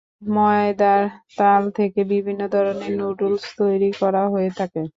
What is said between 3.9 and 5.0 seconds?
করা হয়ে থাকে।